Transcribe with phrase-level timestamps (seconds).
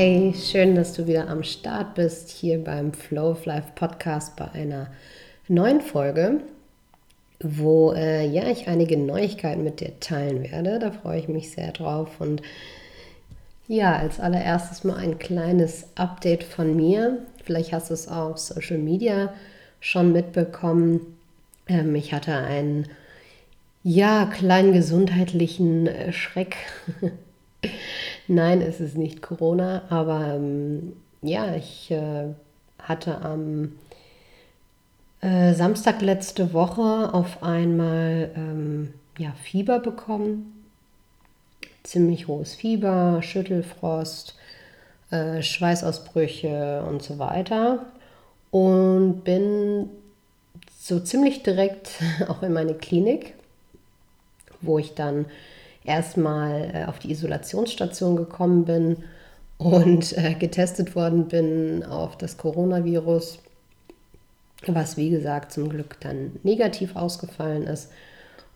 [0.00, 4.48] Hey, schön, dass du wieder am Start bist hier beim Flow of Life Podcast bei
[4.52, 4.92] einer
[5.48, 6.40] neuen Folge,
[7.40, 10.78] wo äh, ja ich einige Neuigkeiten mit dir teilen werde.
[10.78, 12.42] Da freue ich mich sehr drauf und
[13.66, 17.18] ja, als allererstes mal ein kleines Update von mir.
[17.42, 19.34] Vielleicht hast du es auf Social Media
[19.80, 21.18] schon mitbekommen.
[21.66, 22.86] Ähm, ich hatte einen
[23.82, 26.54] ja kleinen gesundheitlichen äh, Schreck.
[28.30, 30.92] Nein, es ist nicht Corona, aber ähm,
[31.22, 32.26] ja, ich äh,
[32.78, 33.72] hatte am
[35.22, 40.66] äh, Samstag letzte Woche auf einmal ähm, ja, Fieber bekommen.
[41.84, 44.36] Ziemlich hohes Fieber, Schüttelfrost,
[45.10, 47.86] äh, Schweißausbrüche und so weiter.
[48.50, 49.88] Und bin
[50.78, 53.32] so ziemlich direkt auch in meine Klinik,
[54.60, 55.24] wo ich dann
[55.88, 58.98] erstmal äh, auf die Isolationsstation gekommen bin
[59.56, 63.40] und äh, getestet worden bin auf das Coronavirus,
[64.66, 67.90] was wie gesagt zum Glück dann negativ ausgefallen ist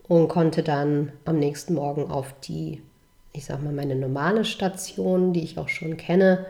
[0.08, 2.82] und konnte dann am nächsten Morgen auf die,
[3.32, 6.46] ich sag mal, meine normale Station, die ich auch schon kenne,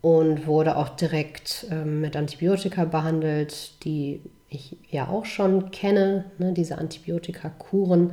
[0.00, 4.20] und wurde auch direkt ähm, mit Antibiotika behandelt, die
[4.50, 8.12] ich ja auch schon kenne, ne, diese Antibiotika-Kuren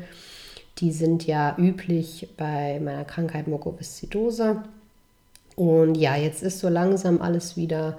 [0.79, 4.63] die sind ja üblich bei meiner Krankheit Mukoviszidose.
[5.55, 7.97] Und ja, jetzt ist so langsam alles wieder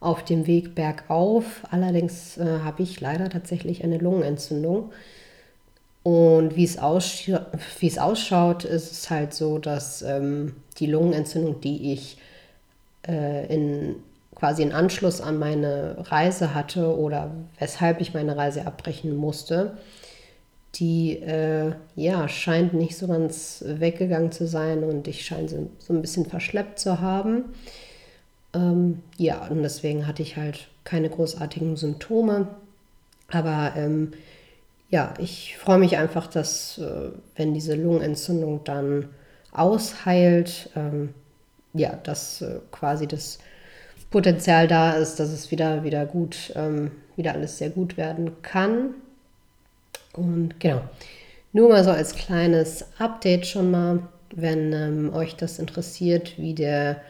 [0.00, 1.62] auf dem Weg bergauf.
[1.70, 4.92] Allerdings äh, habe ich leider tatsächlich eine Lungenentzündung.
[6.02, 7.30] Und wie es, aussch
[7.80, 12.18] wie es ausschaut, ist es halt so, dass ähm, die Lungenentzündung, die ich
[13.08, 13.96] äh, in
[14.36, 19.78] quasi in Anschluss an meine Reise hatte oder weshalb ich meine Reise abbrechen musste,
[20.78, 25.92] die äh, ja scheint nicht so ganz weggegangen zu sein und ich scheine sie so
[25.92, 27.44] ein bisschen verschleppt zu haben.
[28.54, 32.48] Ähm, ja, und deswegen hatte ich halt keine großartigen Symptome.
[33.30, 34.12] Aber ähm,
[34.90, 39.08] ja, ich freue mich einfach, dass äh, wenn diese Lungenentzündung dann
[39.52, 41.14] ausheilt, ähm,
[41.74, 43.38] ja, dass äh, quasi das
[44.10, 48.94] Potenzial da ist, dass es wieder, wieder gut, ähm, wieder alles sehr gut werden kann.
[50.16, 50.80] Und genau,
[51.52, 54.00] nur mal so als kleines Update schon mal,
[54.34, 57.00] wenn ähm, euch das interessiert, wie der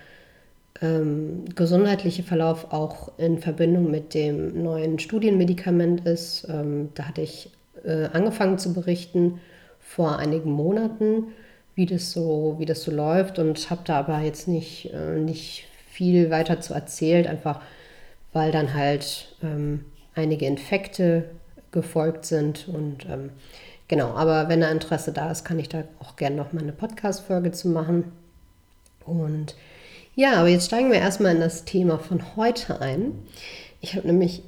[0.83, 6.47] ähm, gesundheitliche Verlauf auch in Verbindung mit dem neuen Studienmedikament ist.
[6.49, 7.51] Ähm, da hatte ich
[7.85, 9.41] äh, angefangen zu berichten
[9.81, 11.29] vor einigen Monaten,
[11.75, 15.67] wie das so, wie das so läuft und habe da aber jetzt nicht, äh, nicht
[15.91, 17.61] viel weiter zu erzählt, einfach
[18.33, 21.25] weil dann halt ähm, einige Infekte
[21.77, 22.67] gefolgt sind.
[22.67, 23.31] Und ähm,
[23.87, 26.73] genau, aber wenn da Interesse da ist, kann ich da auch gerne noch mal eine
[26.73, 28.11] Podcast-Folge zu machen.
[29.05, 29.55] Und
[30.17, 33.13] ja, aber jetzt steigen wir erstmal in das Thema von heute ein.
[33.81, 34.43] Ich habe nämlich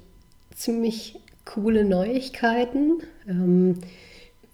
[0.54, 3.02] ziemlich coole Neuigkeiten.
[3.28, 3.78] Ähm,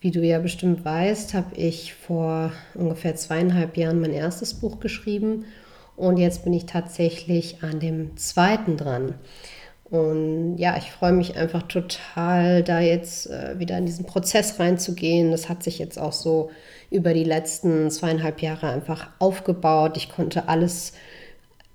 [0.00, 5.46] wie du ja bestimmt weißt, habe ich vor ungefähr zweieinhalb Jahren mein erstes Buch geschrieben
[5.96, 9.14] und jetzt bin ich tatsächlich an dem zweiten dran.
[9.90, 15.30] Und ja, ich freue mich einfach total, da jetzt äh, wieder in diesen Prozess reinzugehen.
[15.30, 16.50] Das hat sich jetzt auch so
[16.90, 19.96] über die letzten zweieinhalb Jahre einfach aufgebaut.
[19.96, 20.94] Ich konnte alles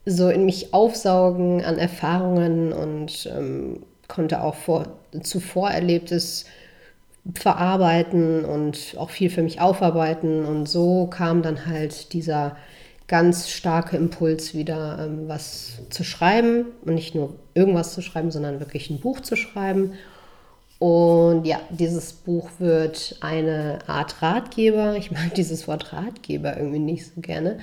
[0.06, 4.88] so in mich aufsaugen an Erfahrungen und ähm, konnte auch vor,
[5.22, 6.46] zuvor Erlebtes
[7.36, 10.46] verarbeiten und auch viel für mich aufarbeiten.
[10.46, 12.58] Und so kam dann halt dieser
[13.10, 18.62] ganz starke Impuls wieder, ähm, was zu schreiben und nicht nur irgendwas zu schreiben, sondern
[18.62, 19.94] wirklich ein Buch zu schreiben.
[20.78, 24.96] Und ja, dieses Buch wird eine Art Ratgeber.
[24.98, 27.60] Ich mag dieses Wort Ratgeber irgendwie nicht so gerne.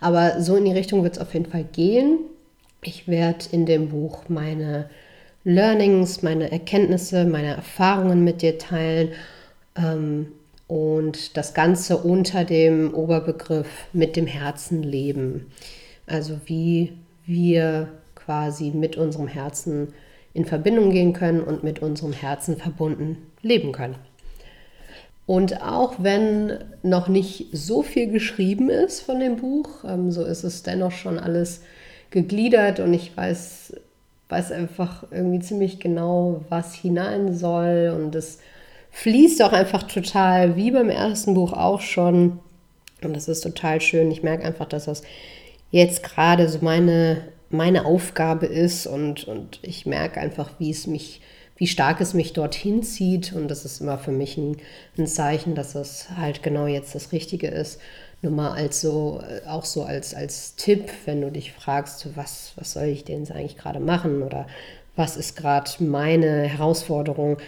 [0.00, 2.18] Aber so in die Richtung wird es auf jeden Fall gehen.
[2.82, 4.90] Ich werde in dem Buch meine
[5.42, 9.12] Learnings, meine Erkenntnisse, meine Erfahrungen mit dir teilen.
[9.74, 10.28] Ähm,
[10.72, 15.52] und das Ganze unter dem Oberbegriff mit dem Herzen leben.
[16.06, 16.94] Also wie
[17.26, 19.92] wir quasi mit unserem Herzen
[20.32, 23.96] in Verbindung gehen können und mit unserem Herzen verbunden leben können.
[25.26, 30.42] Und auch wenn noch nicht so viel geschrieben ist von dem Buch, ähm, so ist
[30.42, 31.60] es dennoch schon alles
[32.08, 33.76] gegliedert und ich weiß,
[34.30, 38.38] weiß einfach irgendwie ziemlich genau, was hinein soll und es
[38.92, 42.38] fließt auch einfach total, wie beim ersten Buch auch schon.
[43.02, 44.10] Und das ist total schön.
[44.10, 45.02] Ich merke einfach, dass das
[45.70, 51.20] jetzt gerade so meine, meine Aufgabe ist und, und ich merke einfach, wie es mich,
[51.56, 53.32] wie stark es mich dorthin zieht.
[53.32, 54.58] Und das ist immer für mich ein,
[54.98, 57.80] ein Zeichen, dass es halt genau jetzt das Richtige ist,
[58.20, 62.52] nur mal als so, äh, auch so als, als Tipp, wenn du dich fragst, was,
[62.56, 64.46] was soll ich denn eigentlich gerade machen oder
[64.94, 67.38] was ist gerade meine Herausforderung,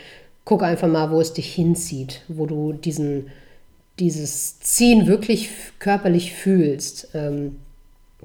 [0.45, 3.31] guck einfach mal, wo es dich hinzieht, wo du diesen,
[3.99, 7.09] dieses Ziehen wirklich körperlich fühlst.
[7.15, 7.57] Ähm,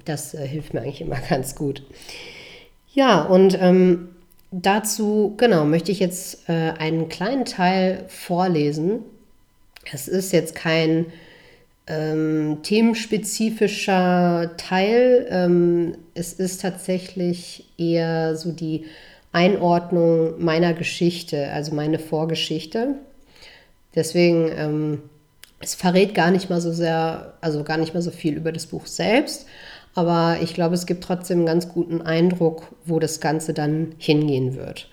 [0.06, 1.84] das äh, hilft mir eigentlich immer ganz gut.
[2.94, 4.10] Ja, und ähm,
[4.52, 9.00] dazu, genau, möchte ich jetzt äh, einen kleinen Teil vorlesen.
[9.92, 11.06] Es ist jetzt kein
[11.88, 15.28] ähm, themenspezifischer Teil.
[15.30, 18.86] Ähm, es ist tatsächlich eher so die
[19.32, 22.96] Einordnung meiner Geschichte, also meine Vorgeschichte.
[23.96, 25.02] Deswegen, ähm,
[25.60, 28.68] es verrät gar nicht mal so sehr, also gar nicht mal so viel über das
[28.68, 29.46] Buch selbst,
[29.96, 34.56] aber ich glaube, es gibt trotzdem einen ganz guten Eindruck, wo das Ganze dann hingehen
[34.56, 34.90] wird.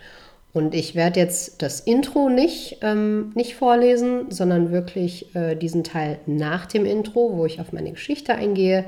[0.52, 6.18] Und ich werde jetzt das Intro nicht, ähm, nicht vorlesen, sondern wirklich äh, diesen Teil
[6.24, 8.86] nach dem Intro, wo ich auf meine Geschichte eingehe.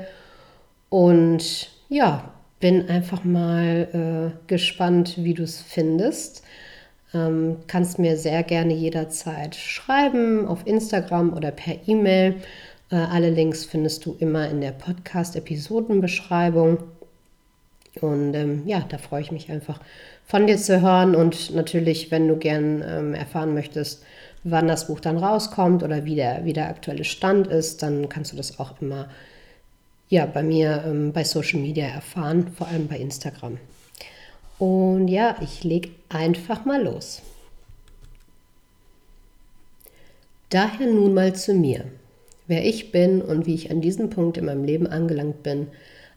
[0.89, 6.43] Und ja, bin einfach mal äh, gespannt, wie du es findest.
[7.13, 12.35] Ähm, kannst mir sehr gerne jederzeit schreiben auf Instagram oder per E-Mail.
[12.91, 16.79] Äh, alle Links findest du immer in der Podcast-Episodenbeschreibung.
[18.01, 19.79] Und ähm, ja, da freue ich mich einfach
[20.25, 21.15] von dir zu hören.
[21.15, 24.03] Und natürlich, wenn du gern ähm, erfahren möchtest,
[24.43, 28.33] wann das Buch dann rauskommt oder wie der, wie der aktuelle Stand ist, dann kannst
[28.33, 29.09] du das auch immer
[30.09, 33.57] ja, bei mir ähm, bei Social Media erfahren, vor allem bei Instagram.
[34.57, 37.21] Und ja, ich lege einfach mal los.
[40.49, 41.85] Daher nun mal zu mir,
[42.47, 45.67] wer ich bin und wie ich an diesem Punkt in meinem Leben angelangt bin,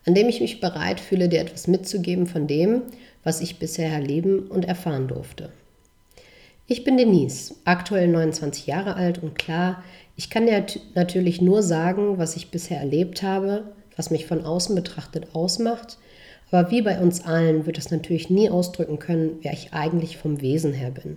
[0.06, 2.82] an dem ich mich bereit fühle, dir etwas mitzugeben von dem,
[3.22, 5.50] was ich bisher erleben und erfahren durfte.
[6.66, 9.84] Ich bin Denise, aktuell 29 Jahre alt und klar,
[10.16, 10.64] ich kann dir
[10.94, 15.98] natürlich nur sagen, was ich bisher erlebt habe, was mich von außen betrachtet ausmacht,
[16.50, 20.40] aber wie bei uns allen wird es natürlich nie ausdrücken können, wer ich eigentlich vom
[20.40, 21.16] Wesen her bin.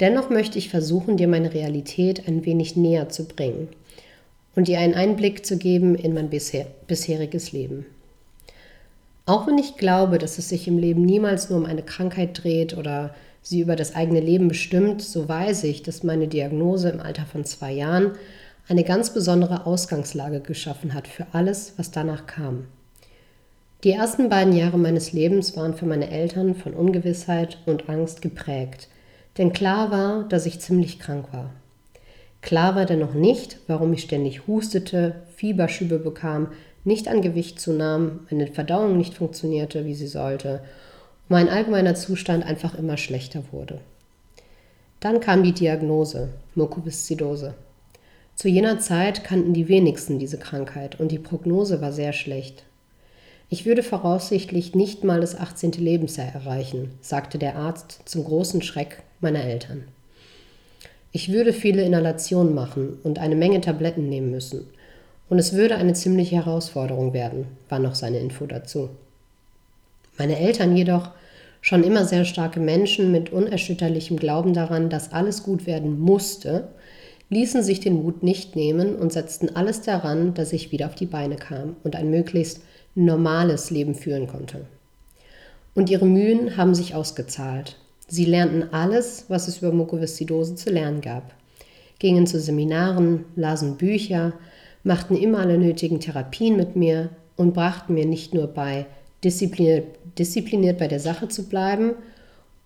[0.00, 3.68] Dennoch möchte ich versuchen, dir meine Realität ein wenig näher zu bringen
[4.56, 7.84] und dir einen Einblick zu geben in mein bisher, bisheriges Leben.
[9.26, 12.76] Auch wenn ich glaube, dass es sich im Leben niemals nur um eine Krankheit dreht
[12.76, 17.26] oder sie über das eigene Leben bestimmt, so weiß ich, dass meine Diagnose im Alter
[17.26, 18.12] von zwei Jahren
[18.70, 22.68] eine ganz besondere Ausgangslage geschaffen hat für alles, was danach kam.
[23.82, 28.86] Die ersten beiden Jahre meines Lebens waren für meine Eltern von Ungewissheit und Angst geprägt,
[29.38, 31.50] denn klar war, dass ich ziemlich krank war.
[32.42, 36.52] Klar war dennoch nicht, warum ich ständig hustete, Fieberschübe bekam,
[36.84, 40.60] nicht an Gewicht zunahm, meine Verdauung nicht funktionierte, wie sie sollte,
[41.28, 43.80] und mein allgemeiner Zustand einfach immer schlechter wurde.
[45.00, 47.54] Dann kam die Diagnose, Mukoviszidose.
[48.40, 52.64] Zu jener Zeit kannten die wenigsten diese Krankheit und die Prognose war sehr schlecht.
[53.50, 55.72] Ich würde voraussichtlich nicht mal das 18.
[55.72, 59.84] Lebensjahr erreichen, sagte der Arzt zum großen Schreck meiner Eltern.
[61.12, 64.66] Ich würde viele Inhalationen machen und eine Menge Tabletten nehmen müssen.
[65.28, 68.88] Und es würde eine ziemliche Herausforderung werden, war noch seine Info dazu.
[70.16, 71.10] Meine Eltern jedoch,
[71.60, 76.68] schon immer sehr starke Menschen mit unerschütterlichem Glauben daran, dass alles gut werden musste,
[77.30, 81.06] ließen sich den Mut nicht nehmen und setzten alles daran, dass ich wieder auf die
[81.06, 82.60] Beine kam und ein möglichst
[82.94, 84.66] normales Leben führen konnte.
[85.74, 87.76] Und ihre Mühen haben sich ausgezahlt.
[88.08, 91.32] Sie lernten alles, was es über Mukoviszidose zu lernen gab,
[92.00, 94.32] gingen zu Seminaren, lasen Bücher,
[94.82, 98.86] machten immer alle nötigen Therapien mit mir und brachten mir nicht nur bei,
[99.22, 99.86] diszipliniert,
[100.18, 101.92] diszipliniert bei der Sache zu bleiben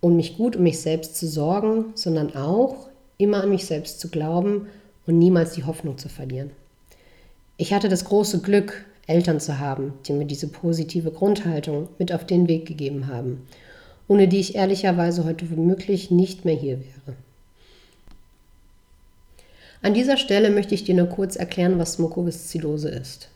[0.01, 4.09] und mich gut um mich selbst zu sorgen, sondern auch immer an mich selbst zu
[4.09, 4.67] glauben
[5.05, 6.51] und niemals die Hoffnung zu verlieren.
[7.57, 12.25] Ich hatte das große Glück, Eltern zu haben, die mir diese positive Grundhaltung mit auf
[12.25, 13.47] den Weg gegeben haben,
[14.07, 17.17] ohne die ich ehrlicherweise heute womöglich nicht mehr hier wäre.
[19.81, 23.29] An dieser Stelle möchte ich dir nur kurz erklären, was Mukoviszidose ist.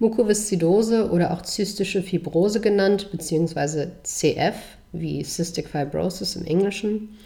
[0.00, 4.56] Mukoviszidose oder auch zystische Fibrose genannt, beziehungsweise CF,
[4.92, 7.16] wie Cystic Fibrosis im Englischen,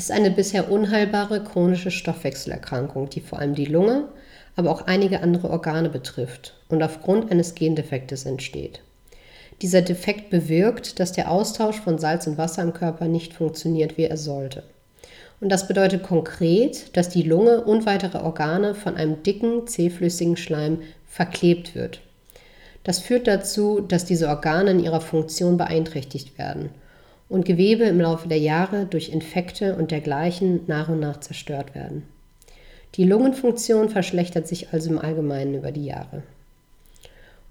[0.00, 4.08] ist eine bisher unheilbare chronische Stoffwechselerkrankung, die vor allem die Lunge,
[4.56, 8.80] aber auch einige andere Organe betrifft und aufgrund eines Gendefektes entsteht.
[9.60, 14.04] Dieser Defekt bewirkt, dass der Austausch von Salz und Wasser im Körper nicht funktioniert, wie
[14.04, 14.62] er sollte.
[15.38, 20.78] Und das bedeutet konkret, dass die Lunge und weitere Organe von einem dicken, zähflüssigen Schleim
[21.06, 22.00] verklebt wird.
[22.84, 26.70] Das führt dazu, dass diese Organe in ihrer Funktion beeinträchtigt werden
[27.30, 32.02] und Gewebe im Laufe der Jahre durch Infekte und dergleichen nach und nach zerstört werden.
[32.96, 36.24] Die Lungenfunktion verschlechtert sich also im Allgemeinen über die Jahre.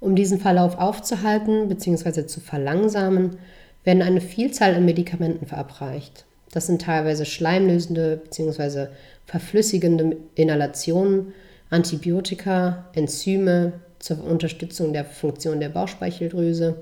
[0.01, 2.25] Um diesen Verlauf aufzuhalten bzw.
[2.25, 3.37] zu verlangsamen,
[3.85, 6.25] werden eine Vielzahl an Medikamenten verabreicht.
[6.51, 8.87] Das sind teilweise schleimlösende bzw.
[9.25, 11.33] verflüssigende Inhalationen,
[11.69, 16.81] Antibiotika, Enzyme zur Unterstützung der Funktion der Bauchspeicheldrüse,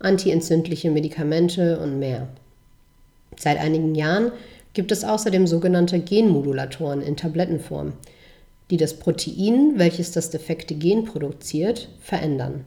[0.00, 2.28] antientzündliche Medikamente und mehr.
[3.38, 4.32] Seit einigen Jahren
[4.72, 7.92] gibt es außerdem sogenannte Genmodulatoren in Tablettenform,
[8.70, 12.64] die das Protein, welches das defekte Gen produziert, verändern,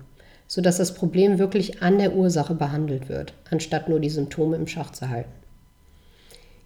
[0.48, 4.92] sodass das Problem wirklich an der Ursache behandelt wird, anstatt nur die Symptome im Schach
[4.92, 5.32] zu halten.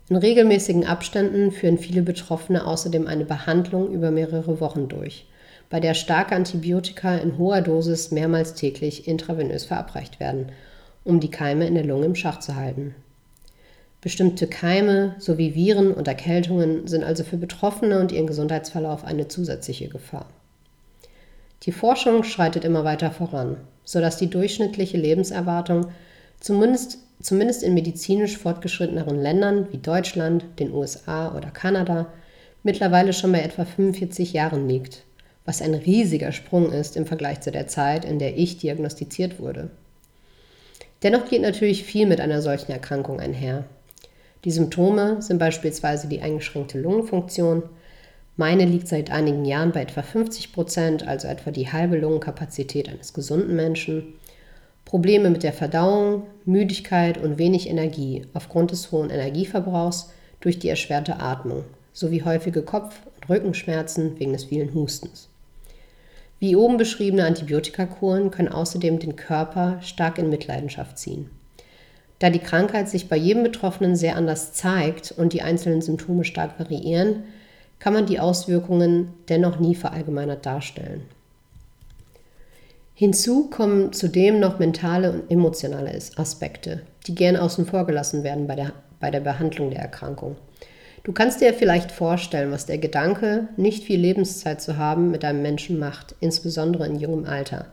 [0.10, 5.26] In regelmäßigen Abständen führen viele Betroffene außerdem eine Behandlung über mehrere Wochen durch,
[5.70, 10.52] bei der starke Antibiotika in hoher Dosis mehrmals täglich intravenös verabreicht werden,
[11.04, 12.96] um die Keime in der Lunge im Schach zu halten.
[14.02, 19.90] Bestimmte Keime sowie Viren und Erkältungen sind also für Betroffene und ihren Gesundheitsverlauf eine zusätzliche
[19.90, 20.28] Gefahr.
[21.64, 25.88] Die Forschung schreitet immer weiter voran, sodass die durchschnittliche Lebenserwartung
[26.40, 32.08] zumindest, zumindest in medizinisch fortgeschritteneren Ländern wie Deutschland, den USA oder Kanada
[32.62, 35.04] mittlerweile schon bei etwa 45 Jahren liegt,
[35.48, 39.70] was ein riesiger Sprung ist im Vergleich zu der Zeit, in der ich diagnostiziert wurde.
[41.04, 43.64] Dennoch geht natürlich viel mit einer solchen Erkrankung einher.
[44.44, 47.64] Die Symptome sind beispielsweise die eingeschränkte Lungenfunktion.
[48.36, 53.14] Meine liegt seit einigen Jahren bei etwa 50 Prozent, also etwa die halbe Lungenkapazität eines
[53.14, 54.16] gesunden Menschen.
[54.84, 60.10] Probleme mit der Verdauung, Müdigkeit und wenig Energie aufgrund des hohen Energieverbrauchs
[60.42, 61.64] durch die erschwerte Atmung
[61.94, 65.30] sowie häufige Kopf- und Rückenschmerzen wegen des vielen Hustens.
[66.40, 71.30] Wie oben beschriebene Antibiotikakuren können außerdem den Körper stark in Mitleidenschaft ziehen.
[72.20, 76.60] Da die Krankheit sich bei jedem Betroffenen sehr anders zeigt und die einzelnen Symptome stark
[76.60, 77.24] variieren,
[77.80, 81.04] kann man die Auswirkungen dennoch nie verallgemeinert darstellen.
[82.96, 88.56] Hinzu kommen zudem noch mentale und emotionale Aspekte, die gern außen vor gelassen werden bei
[88.56, 90.36] der, bei der Behandlung der Erkrankung.
[91.08, 95.42] Du kannst dir vielleicht vorstellen, was der Gedanke, nicht viel Lebenszeit zu haben, mit einem
[95.42, 97.68] Menschen macht, insbesondere in jungem Alter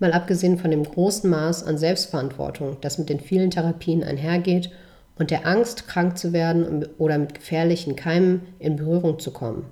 [0.00, 4.72] mal abgesehen von dem großen Maß an Selbstverantwortung, das mit den vielen Therapien einhergeht
[5.16, 9.66] und der Angst, krank zu werden oder mit gefährlichen Keimen in Berührung zu kommen.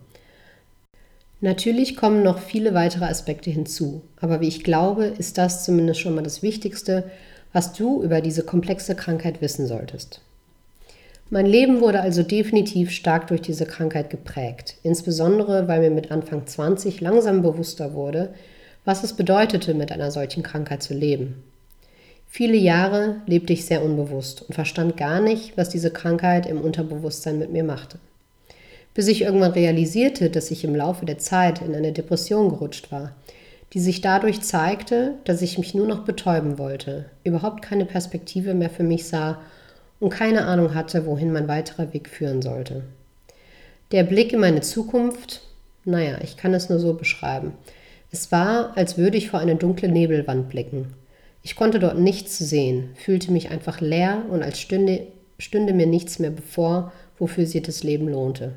[1.40, 6.14] Natürlich kommen noch viele weitere Aspekte hinzu, aber wie ich glaube, ist das zumindest schon
[6.14, 7.10] mal das Wichtigste,
[7.52, 10.20] was du über diese komplexe Krankheit wissen solltest.
[11.32, 16.46] Mein Leben wurde also definitiv stark durch diese Krankheit geprägt, insbesondere weil mir mit Anfang
[16.46, 18.34] 20 langsam bewusster wurde,
[18.84, 21.42] was es bedeutete, mit einer solchen Krankheit zu leben.
[22.28, 27.38] Viele Jahre lebte ich sehr unbewusst und verstand gar nicht, was diese Krankheit im Unterbewusstsein
[27.38, 27.98] mit mir machte.
[28.92, 33.12] Bis ich irgendwann realisierte, dass ich im Laufe der Zeit in eine Depression gerutscht war,
[33.72, 38.68] die sich dadurch zeigte, dass ich mich nur noch betäuben wollte, überhaupt keine Perspektive mehr
[38.68, 39.40] für mich sah
[40.02, 42.82] und keine Ahnung hatte, wohin mein weiterer Weg führen sollte.
[43.92, 45.42] Der Blick in meine Zukunft,
[45.84, 47.52] naja, ich kann es nur so beschreiben.
[48.10, 50.94] Es war, als würde ich vor eine dunkle Nebelwand blicken.
[51.44, 55.06] Ich konnte dort nichts sehen, fühlte mich einfach leer und als stünde,
[55.38, 58.54] stünde mir nichts mehr bevor, wofür sich das Leben lohnte.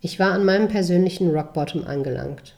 [0.00, 2.54] Ich war an meinem persönlichen Rockbottom angelangt.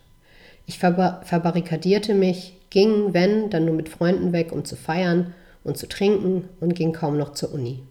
[0.67, 5.33] Ich verbarrikadierte mich, ging, wenn, dann nur mit Freunden weg, um zu feiern
[5.67, 7.83] und zu trinken und ging kaum noch zur Uni.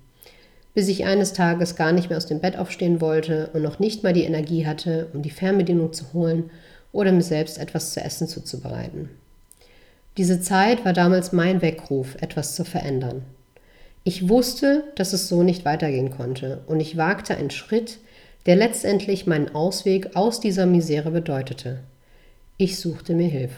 [0.74, 4.04] Bis ich eines Tages gar nicht mehr aus dem Bett aufstehen wollte und noch nicht
[4.04, 6.50] mal die Energie hatte, um die Fernbedienung zu holen
[6.92, 9.10] oder mir selbst etwas zu essen zuzubereiten.
[10.18, 13.24] Diese Zeit war damals mein Weckruf, etwas zu verändern.
[14.06, 18.00] Ich wusste, dass es so nicht weitergehen konnte und ich wagte einen Schritt,
[18.46, 21.80] der letztendlich meinen Ausweg aus dieser Misere bedeutete.
[22.58, 23.56] Ich suchte mir Hilfe.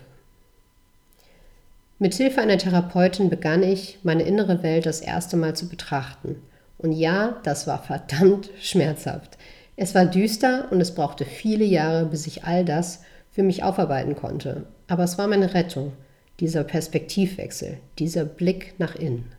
[2.00, 6.36] Mit Hilfe einer Therapeutin begann ich, meine innere Welt das erste Mal zu betrachten.
[6.78, 9.40] Und ja, das war verdammt schmerzhaft.
[9.76, 13.02] Es war düster und es brauchte viele Jahre, bis ich all das
[13.32, 14.66] für mich aufarbeiten konnte.
[14.88, 15.94] Aber es war meine Rettung,
[16.40, 19.32] dieser Perspektivwechsel, dieser Blick nach innen.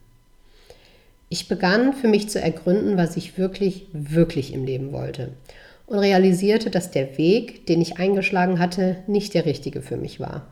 [1.29, 5.31] Ich begann für mich zu ergründen, was ich wirklich, wirklich im Leben wollte
[5.87, 10.47] und realisierte, dass der Weg, den ich eingeschlagen hatte, nicht der richtige für mich war.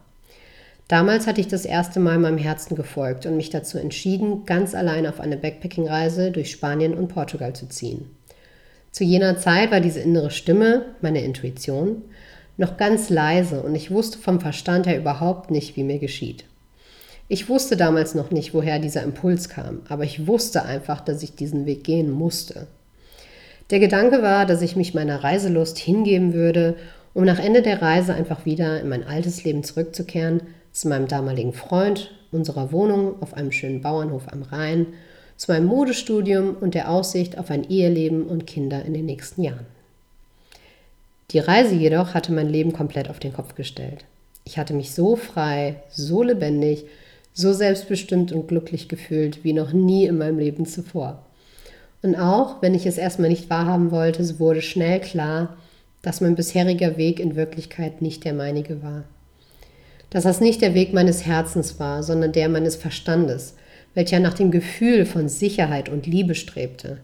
[0.88, 5.06] Damals hatte ich das erste Mal meinem Herzen gefolgt und mich dazu entschieden, ganz allein
[5.06, 8.10] auf eine Backpacking-Reise durch Spanien und Portugal zu ziehen.
[8.92, 12.02] Zu jener Zeit war diese innere Stimme, meine Intuition,
[12.56, 16.44] noch ganz leise und ich wusste vom Verstand her überhaupt nicht, wie mir geschieht.
[17.28, 21.34] Ich wusste damals noch nicht, woher dieser Impuls kam, aber ich wusste einfach, dass ich
[21.34, 22.68] diesen Weg gehen musste.
[23.70, 26.76] Der Gedanke war, dass ich mich meiner Reiselust hingeben würde,
[27.14, 30.42] um nach Ende der Reise einfach wieder in mein altes Leben zurückzukehren,
[30.76, 34.88] zu meinem damaligen Freund, unserer Wohnung auf einem schönen Bauernhof am Rhein,
[35.38, 39.64] zu meinem Modestudium und der Aussicht auf ein Eheleben und Kinder in den nächsten Jahren.
[41.30, 44.04] Die Reise jedoch hatte mein Leben komplett auf den Kopf gestellt.
[44.44, 46.84] Ich hatte mich so frei, so lebendig,
[47.32, 51.24] so selbstbestimmt und glücklich gefühlt wie noch nie in meinem Leben zuvor.
[52.02, 55.56] Und auch wenn ich es erstmal nicht wahrhaben wollte, so wurde schnell klar,
[56.02, 59.04] dass mein bisheriger Weg in Wirklichkeit nicht der meinige war.
[60.10, 63.54] Dass das nicht der Weg meines Herzens war, sondern der meines Verstandes,
[63.94, 66.98] welcher nach dem Gefühl von Sicherheit und Liebe strebte.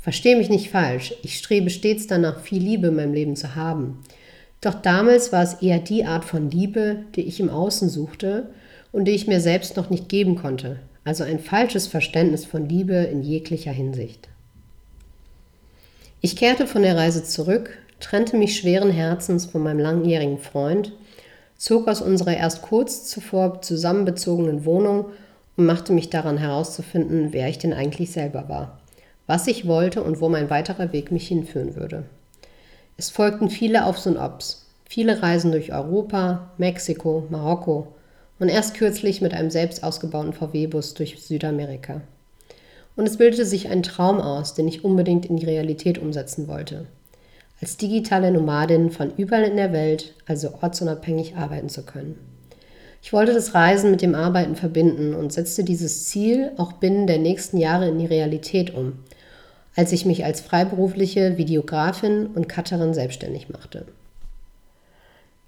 [0.00, 4.02] Verstehe mich nicht falsch, ich strebe stets danach, viel Liebe in meinem Leben zu haben.
[4.60, 8.50] Doch damals war es eher die Art von Liebe, die ich im Außen suchte
[8.90, 12.94] und die ich mir selbst noch nicht geben konnte, also ein falsches Verständnis von Liebe
[12.94, 14.28] in jeglicher Hinsicht.
[16.20, 20.92] Ich kehrte von der Reise zurück, trennte mich schweren Herzens von meinem langjährigen Freund,
[21.58, 25.06] zog aus unserer erst kurz zuvor zusammenbezogenen Wohnung
[25.56, 28.78] und machte mich daran herauszufinden, wer ich denn eigentlich selber war,
[29.26, 32.04] was ich wollte und wo mein weiterer Weg mich hinführen würde.
[32.96, 37.88] Es folgten viele Aufs und Obs, viele Reisen durch Europa, Mexiko, Marokko,
[38.38, 42.02] und erst kürzlich mit einem selbst ausgebauten VW-Bus durch Südamerika.
[42.94, 46.86] Und es bildete sich ein Traum aus, den ich unbedingt in die Realität umsetzen wollte.
[47.60, 52.16] Als digitale Nomadin von überall in der Welt, also ortsunabhängig arbeiten zu können.
[53.02, 57.18] Ich wollte das Reisen mit dem Arbeiten verbinden und setzte dieses Ziel auch binnen der
[57.18, 59.00] nächsten Jahre in die Realität um,
[59.74, 63.86] als ich mich als freiberufliche Videografin und Cutterin selbstständig machte.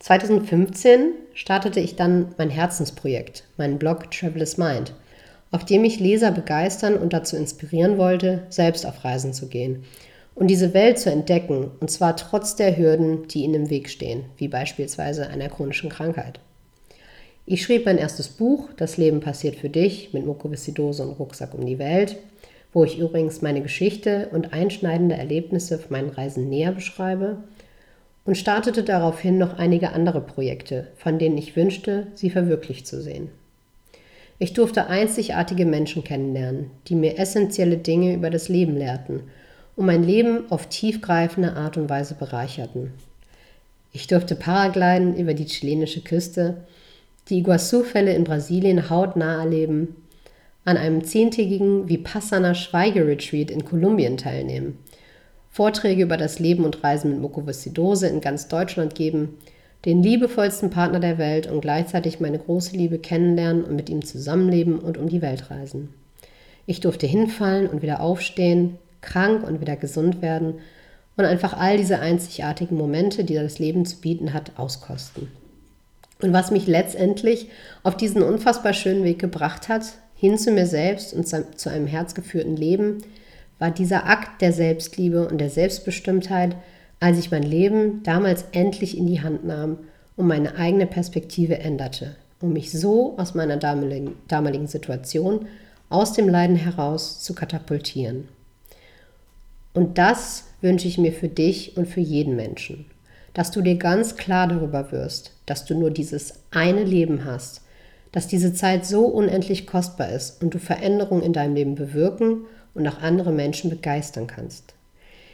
[0.01, 4.95] 2015 startete ich dann mein Herzensprojekt, meinen Blog Traveler's Mind,
[5.53, 9.85] auf dem ich Leser begeistern und dazu inspirieren wollte, selbst auf Reisen zu gehen
[10.41, 14.25] und diese Welt zu entdecken, und zwar trotz der Hürden, die ihnen im Weg stehen,
[14.39, 16.41] wie beispielsweise einer chronischen Krankheit.
[17.45, 21.67] Ich schrieb mein erstes Buch, Das Leben passiert für dich, mit Mukoviszidose und Rucksack um
[21.67, 22.17] die Welt,
[22.73, 27.37] wo ich übrigens meine Geschichte und einschneidende Erlebnisse auf meinen Reisen näher beschreibe
[28.25, 33.29] und startete daraufhin noch einige andere Projekte, von denen ich wünschte, sie verwirklicht zu sehen.
[34.39, 39.25] Ich durfte einzigartige Menschen kennenlernen, die mir essentielle Dinge über das Leben lehrten
[39.81, 42.93] und mein Leben auf tiefgreifende Art und Weise bereicherten.
[43.93, 46.59] Ich durfte Paragliden über die chilenische Küste,
[47.29, 49.97] die Iguazu-Fälle in Brasilien hautnah erleben,
[50.65, 54.79] an einem zehntägigen Vipassana-Schweigeretreat in Kolumbien teilnehmen–
[55.53, 59.39] Vorträge über das Leben und Reisen mit Mukoviszidose in ganz Deutschland geben,
[59.85, 64.79] den liebevollsten Partner der Welt und gleichzeitig meine große Liebe kennenlernen und mit ihm zusammenleben
[64.79, 65.93] und um die Welt reisen.
[66.67, 70.55] Ich durfte hinfallen und wieder aufstehen, krank und wieder gesund werden
[71.17, 75.29] und einfach all diese einzigartigen Momente, die das Leben zu bieten hat, auskosten.
[76.23, 77.49] Und was mich letztendlich
[77.83, 79.85] auf diesen unfassbar schönen Weg gebracht hat,
[80.15, 82.99] hin zu mir selbst und zu einem herzgeführten Leben,
[83.59, 86.57] war dieser Akt der Selbstliebe und der Selbstbestimmtheit,
[86.99, 89.79] als ich mein Leben damals endlich in die Hand nahm
[90.17, 95.47] und meine eigene Perspektive änderte, um mich so aus meiner damaligen, damaligen Situation,
[95.89, 98.29] aus dem Leiden heraus zu katapultieren.
[99.73, 102.87] Und das wünsche ich mir für dich und für jeden Menschen,
[103.35, 107.63] dass du dir ganz klar darüber wirst, dass du nur dieses eine Leben hast,
[108.13, 112.87] dass diese Zeit so unendlich kostbar ist und du Veränderungen in deinem Leben bewirken und
[112.89, 114.75] auch andere Menschen begeistern kannst.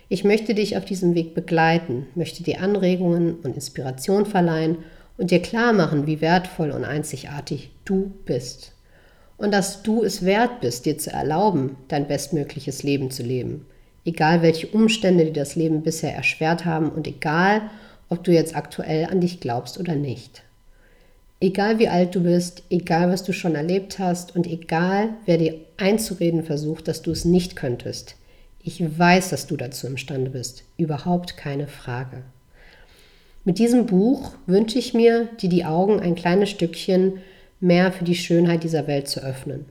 [0.09, 4.79] Ich möchte dich auf diesem Weg begleiten, möchte dir Anregungen und Inspiration verleihen
[5.17, 8.73] und dir klar machen, wie wertvoll und einzigartig du bist.
[9.37, 13.67] Und dass du es wert bist, dir zu erlauben, dein bestmögliches Leben zu leben.
[14.07, 17.63] Egal welche Umstände dir das Leben bisher erschwert haben und egal,
[18.09, 20.43] ob du jetzt aktuell an dich glaubst oder nicht.
[21.41, 25.57] Egal wie alt du bist, egal was du schon erlebt hast und egal wer dir
[25.77, 28.15] einzureden versucht, dass du es nicht könntest.
[28.63, 30.63] Ich weiß, dass du dazu imstande bist.
[30.79, 32.23] Überhaupt keine Frage.
[33.45, 37.19] Mit diesem Buch wünsche ich mir, dir die Augen ein kleines Stückchen
[37.59, 39.67] mehr für die Schönheit dieser Welt zu öffnen.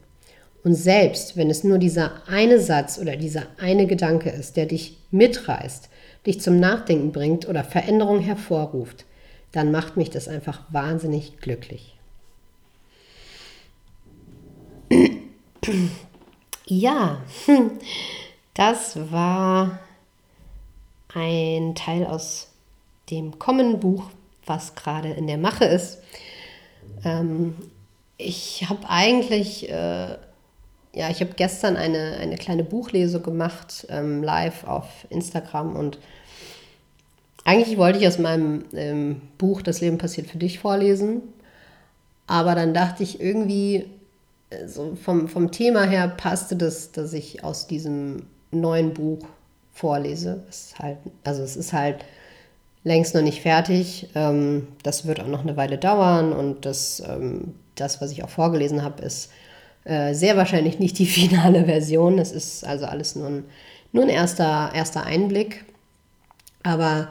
[0.65, 4.97] Und selbst wenn es nur dieser eine Satz oder dieser eine Gedanke ist, der dich
[5.11, 5.89] mitreißt,
[6.25, 9.05] dich zum Nachdenken bringt oder Veränderung hervorruft,
[9.51, 11.95] dann macht mich das einfach wahnsinnig glücklich.
[16.65, 17.21] Ja,
[18.55, 19.79] das war
[21.13, 22.47] ein Teil aus
[23.11, 24.09] dem kommenden Buch,
[24.47, 25.99] was gerade in der Mache ist.
[27.03, 27.55] Ähm,
[28.17, 30.17] ich habe eigentlich äh,
[30.95, 35.99] ja, ich habe gestern eine, eine kleine Buchlese gemacht, ähm, live auf Instagram und
[37.43, 41.21] eigentlich wollte ich aus meinem ähm, Buch Das Leben passiert für dich vorlesen,
[42.27, 43.85] aber dann dachte ich irgendwie,
[44.49, 49.19] äh, so vom, vom Thema her passte das, dass ich aus diesem neuen Buch
[49.73, 50.43] vorlese.
[50.49, 52.05] Es halt, also es ist halt
[52.85, 54.07] längst noch nicht fertig.
[54.15, 58.29] Ähm, das wird auch noch eine Weile dauern und das, ähm, das was ich auch
[58.29, 59.29] vorgelesen habe, ist
[59.85, 62.19] äh, sehr wahrscheinlich nicht die finale Version.
[62.19, 63.45] Es ist also alles nur ein,
[63.91, 65.63] nur ein erster, erster Einblick.
[66.63, 67.09] Aber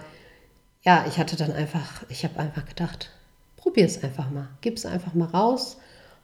[0.82, 3.10] ja, ich hatte dann einfach, ich habe einfach gedacht,
[3.56, 4.48] probier es einfach mal.
[4.60, 5.78] Gib es einfach mal raus,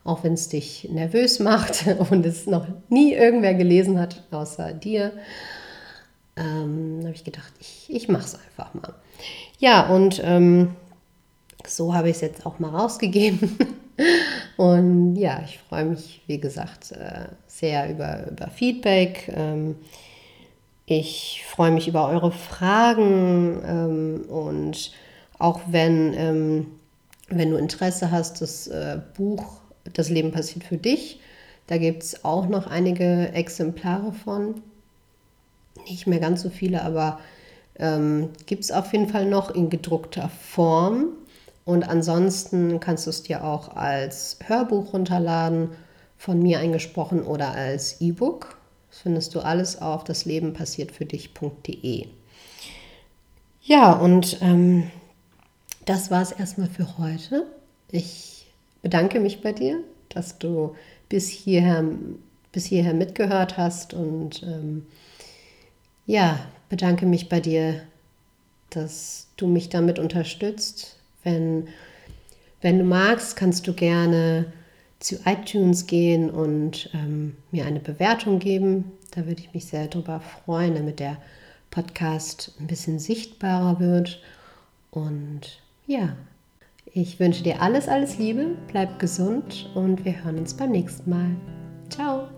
[0.04, 5.12] auch wenn es dich nervös macht und es noch nie irgendwer gelesen hat, außer dir.
[6.36, 8.94] Ähm, habe ich gedacht, ich, ich mache es einfach mal.
[9.58, 10.74] Ja, und ähm,
[11.66, 13.56] so habe ich es jetzt auch mal rausgegeben.
[14.56, 19.32] Und ja, ich freue mich, wie gesagt, äh, sehr über, über Feedback.
[19.34, 19.76] Ähm,
[20.86, 24.92] ich freue mich über eure Fragen ähm, und
[25.38, 26.66] auch wenn, ähm,
[27.28, 29.60] wenn du Interesse hast, das äh, Buch
[29.94, 31.20] Das Leben passiert für dich,
[31.66, 34.62] da gibt es auch noch einige Exemplare von.
[35.88, 37.20] Nicht mehr ganz so viele, aber
[37.78, 41.12] ähm, gibt es auf jeden Fall noch in gedruckter Form.
[41.64, 45.70] Und ansonsten kannst du es dir auch als Hörbuch runterladen,
[46.16, 48.58] von mir eingesprochen oder als E-Book.
[48.90, 52.08] Das findest du alles auf daslebenpassiertfürdich.de.
[53.62, 54.90] Ja, und ähm,
[55.86, 57.46] das war es erstmal für heute.
[57.90, 58.40] Ich
[58.82, 60.74] bedanke mich bei dir, dass du
[61.08, 61.84] bis hierher,
[62.52, 64.86] bis hierher mitgehört hast und ähm,
[66.06, 67.82] ja, bedanke mich bei dir,
[68.70, 71.68] dass du mich damit unterstützt, wenn,
[72.60, 74.46] wenn du magst, kannst du gerne
[74.98, 78.92] zu iTunes gehen und ähm, mir eine Bewertung geben.
[79.12, 81.16] Da würde ich mich sehr darüber freuen, damit der
[81.70, 84.20] Podcast ein bisschen sichtbarer wird.
[84.90, 86.16] Und ja,
[86.92, 91.36] ich wünsche dir alles, alles Liebe, bleib gesund und wir hören uns beim nächsten Mal.
[91.88, 92.28] Ciao!